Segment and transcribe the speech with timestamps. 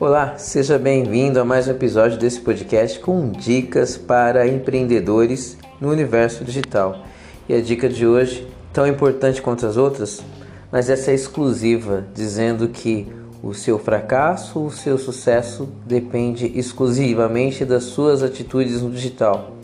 [0.00, 6.44] Olá, seja bem-vindo a mais um episódio desse podcast com dicas para empreendedores no universo
[6.44, 7.04] digital.
[7.48, 10.22] E a dica de hoje, tão importante quanto as outras,
[10.70, 13.06] mas essa é exclusiva, dizendo que
[13.42, 19.56] o seu fracasso, o seu sucesso depende exclusivamente das suas atitudes no digital.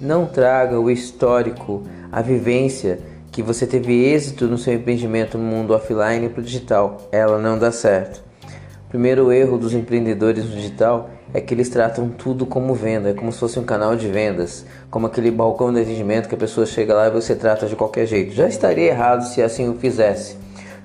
[0.00, 1.82] Não traga o histórico,
[2.12, 3.00] a vivência
[3.30, 7.08] que você teve êxito no seu empreendimento no mundo offline para o digital.
[7.12, 8.22] Ela não dá certo.
[8.86, 13.12] O primeiro erro dos empreendedores no digital é que eles tratam tudo como venda, é
[13.12, 16.64] como se fosse um canal de vendas, como aquele balcão de atendimento que a pessoa
[16.64, 18.32] chega lá e você trata de qualquer jeito.
[18.32, 20.36] Já estaria errado se assim o fizesse,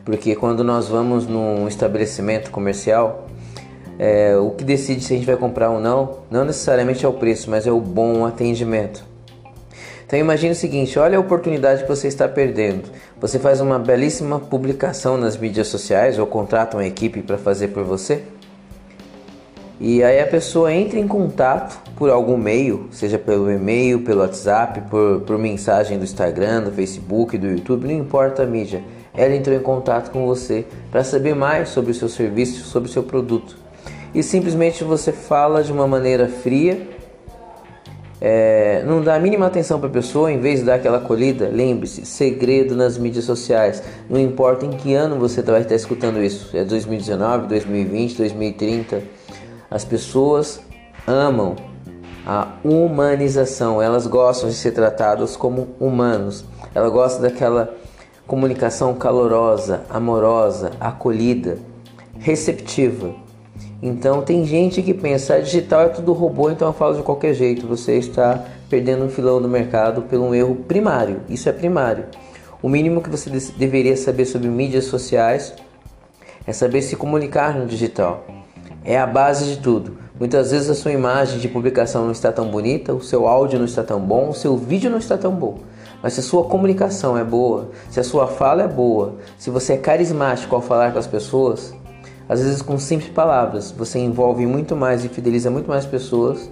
[0.04, 3.28] porque quando nós vamos num estabelecimento comercial,
[3.98, 7.14] é, o que decide se a gente vai comprar ou não, não necessariamente é o
[7.14, 9.13] preço, mas é o bom atendimento.
[10.14, 12.84] Então imagine o seguinte, olha a oportunidade que você está perdendo.
[13.20, 17.84] Você faz uma belíssima publicação nas mídias sociais ou contrata uma equipe para fazer por
[17.84, 18.22] você.
[19.80, 24.82] E aí a pessoa entra em contato por algum meio, seja pelo e-mail, pelo WhatsApp,
[24.82, 28.84] por, por mensagem do Instagram, do Facebook, do YouTube, não importa a mídia.
[29.18, 32.94] Ela entrou em contato com você para saber mais sobre o seu serviço, sobre o
[32.94, 33.58] seu produto.
[34.14, 36.93] E simplesmente você fala de uma maneira fria
[38.26, 41.50] é, não dá a mínima atenção para a pessoa, em vez de dar aquela acolhida,
[41.52, 43.84] lembre-se, segredo nas mídias sociais.
[44.10, 49.04] Não importa em que ano você vai estar escutando isso, é 2019, 2020, 2030.
[49.70, 50.62] As pessoas
[51.06, 51.58] amam
[52.26, 56.46] a humanização, elas gostam de ser tratadas como humanos.
[56.74, 57.76] Ela gosta daquela
[58.26, 61.58] comunicação calorosa, amorosa, acolhida,
[62.20, 63.14] receptiva.
[63.86, 67.34] Então tem gente que pensa, ah, digital é tudo robô, então eu falo de qualquer
[67.34, 67.68] jeito.
[67.68, 71.20] Você está perdendo um filão do mercado por um erro primário.
[71.28, 72.06] Isso é primário.
[72.62, 75.54] O mínimo que você deveria saber sobre mídias sociais
[76.48, 78.26] é saber se comunicar no digital.
[78.86, 79.98] É a base de tudo.
[80.18, 83.66] Muitas vezes a sua imagem de publicação não está tão bonita, o seu áudio não
[83.66, 85.58] está tão bom, o seu vídeo não está tão bom.
[86.02, 89.74] Mas se a sua comunicação é boa, se a sua fala é boa, se você
[89.74, 91.74] é carismático ao falar com as pessoas,
[92.28, 96.50] às vezes com simples palavras, você envolve muito mais e fideliza muito mais pessoas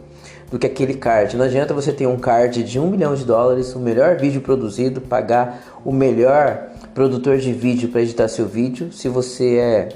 [0.51, 1.37] do que aquele card.
[1.37, 4.99] Não adianta você ter um card de um milhão de dólares, o melhor vídeo produzido,
[4.99, 9.89] pagar o melhor produtor de vídeo para editar seu vídeo, se você é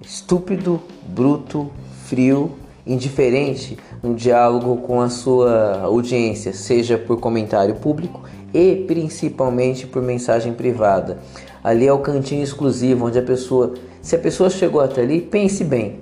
[0.00, 1.70] estúpido, bruto,
[2.04, 2.52] frio,
[2.86, 8.22] indiferente no diálogo com a sua audiência, seja por comentário público
[8.52, 11.18] e principalmente por mensagem privada.
[11.62, 15.62] Ali é o cantinho exclusivo onde a pessoa se a pessoa chegou até ali, pense
[15.62, 16.00] bem.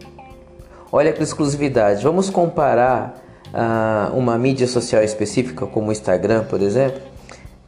[0.90, 2.02] Olha para exclusividade.
[2.02, 7.00] Vamos comparar uh, uma mídia social específica, como o Instagram, por exemplo,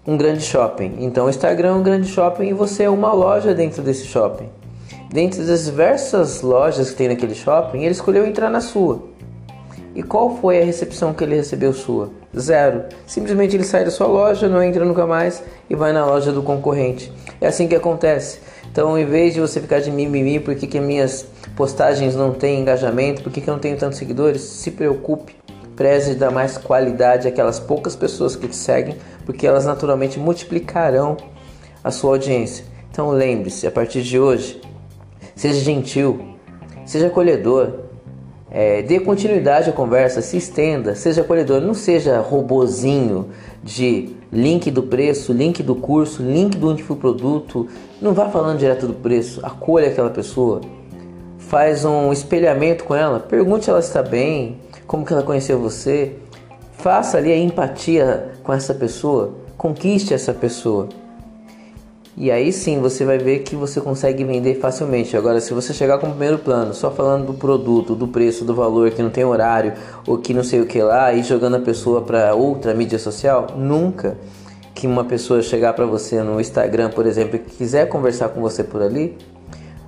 [0.06, 0.97] um grande shopping.
[1.00, 4.48] Então, o Instagram é um grande shopping e você é uma loja dentro desse shopping.
[5.12, 9.02] Dentre das diversas lojas que tem naquele shopping, ele escolheu entrar na sua.
[9.94, 12.10] E qual foi a recepção que ele recebeu sua?
[12.38, 12.84] Zero.
[13.06, 16.42] Simplesmente ele sai da sua loja, não entra nunca mais e vai na loja do
[16.42, 17.12] concorrente.
[17.40, 18.38] É assim que acontece.
[18.70, 22.60] Então, em vez de você ficar de mimimi, por que, que minhas postagens não têm
[22.60, 25.34] engajamento, por que, que eu não tenho tantos seguidores, se preocupe,
[25.74, 28.96] preze dar mais qualidade àquelas poucas pessoas que te seguem,
[29.26, 31.16] porque elas naturalmente multiplicarão
[31.82, 32.64] a sua audiência.
[32.92, 34.60] Então, lembre-se, a partir de hoje,
[35.34, 36.36] seja gentil,
[36.86, 37.89] seja acolhedor,
[38.50, 43.28] é, dê continuidade à conversa, se estenda, seja acolhedor, não seja robozinho
[43.62, 47.68] de link do preço, link do curso, link do infoproduto.
[48.02, 50.60] Não vá falando direto do preço, acolha aquela pessoa,
[51.38, 56.16] faz um espelhamento com ela, pergunte se ela está bem, como que ela conheceu você,
[56.72, 60.88] faça ali a empatia com essa pessoa, conquiste essa pessoa.
[62.20, 65.16] E aí sim você vai ver que você consegue vender facilmente.
[65.16, 68.54] Agora, se você chegar com o primeiro plano, só falando do produto, do preço, do
[68.54, 69.72] valor, que não tem horário,
[70.06, 73.47] ou que não sei o que lá, e jogando a pessoa para outra mídia social,
[73.56, 74.19] nunca
[74.75, 78.62] que uma pessoa chegar para você no Instagram, por exemplo, e quiser conversar com você
[78.62, 79.16] por ali,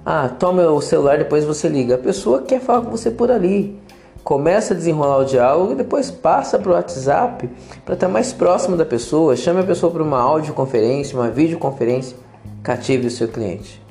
[0.02, 1.96] ah, toma o celular, depois você liga.
[1.96, 3.78] A pessoa quer falar com você por ali.
[4.24, 7.50] Começa a desenrolar o diálogo e depois passa para o WhatsApp
[7.84, 9.36] para estar mais próximo da pessoa.
[9.36, 12.16] Chame a pessoa para uma audioconferência, uma videoconferência
[12.62, 13.81] cative o seu cliente.